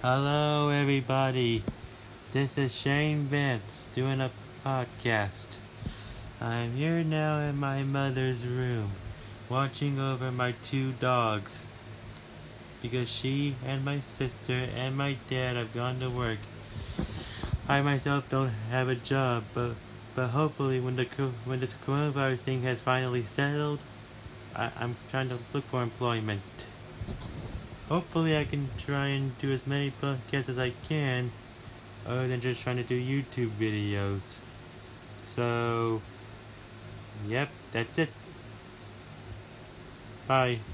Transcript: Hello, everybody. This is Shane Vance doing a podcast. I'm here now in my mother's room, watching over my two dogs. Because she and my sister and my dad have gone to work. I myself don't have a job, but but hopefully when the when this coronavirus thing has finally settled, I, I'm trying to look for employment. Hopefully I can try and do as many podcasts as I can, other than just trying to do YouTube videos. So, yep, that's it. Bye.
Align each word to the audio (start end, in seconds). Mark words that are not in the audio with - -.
Hello, 0.00 0.68
everybody. 0.68 1.64
This 2.30 2.56
is 2.56 2.72
Shane 2.72 3.24
Vance 3.24 3.84
doing 3.96 4.20
a 4.20 4.30
podcast. 4.64 5.58
I'm 6.40 6.76
here 6.76 7.02
now 7.02 7.40
in 7.40 7.56
my 7.56 7.82
mother's 7.82 8.46
room, 8.46 8.92
watching 9.48 9.98
over 9.98 10.30
my 10.30 10.54
two 10.62 10.92
dogs. 11.00 11.62
Because 12.80 13.08
she 13.08 13.56
and 13.66 13.84
my 13.84 13.98
sister 13.98 14.68
and 14.76 14.96
my 14.96 15.16
dad 15.28 15.56
have 15.56 15.74
gone 15.74 15.98
to 15.98 16.08
work. 16.08 16.38
I 17.68 17.82
myself 17.82 18.28
don't 18.28 18.54
have 18.70 18.88
a 18.88 18.94
job, 18.94 19.42
but 19.52 19.72
but 20.14 20.28
hopefully 20.28 20.78
when 20.78 20.94
the 20.94 21.06
when 21.44 21.58
this 21.58 21.74
coronavirus 21.84 22.38
thing 22.38 22.62
has 22.62 22.80
finally 22.80 23.24
settled, 23.24 23.80
I, 24.54 24.70
I'm 24.78 24.96
trying 25.10 25.30
to 25.30 25.38
look 25.52 25.64
for 25.64 25.82
employment. 25.82 26.68
Hopefully 27.88 28.36
I 28.36 28.44
can 28.44 28.74
try 28.76 29.08
and 29.08 29.36
do 29.36 29.52
as 29.52 29.66
many 29.66 29.90
podcasts 29.90 30.48
as 30.48 30.58
I 30.58 30.70
can, 30.70 31.34
other 32.06 32.28
than 32.28 32.40
just 32.40 32.62
trying 32.62 32.76
to 32.78 32.84
do 32.84 33.00
YouTube 33.00 33.56
videos. 33.58 34.42
So, 35.24 36.08
yep, 37.12 37.54
that's 37.70 37.98
it. 37.98 38.28
Bye. 40.26 40.68